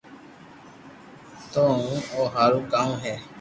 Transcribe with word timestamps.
تو 1.51 1.61
ھون 1.81 1.99
او 2.13 2.21
ھارو 2.33 2.59
ڪاو 2.71 2.89
ھي 3.03 3.13